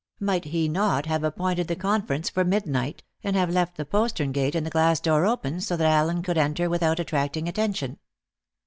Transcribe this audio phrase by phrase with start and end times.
[0.19, 4.55] Might he not have appointed the conference for midnight, and have left the postern gate
[4.55, 7.99] and the glass door open so that Allen could enter without attracting attention?